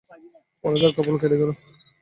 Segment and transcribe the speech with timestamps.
[0.63, 1.49] ফলে তার কপাল কেটে গেল।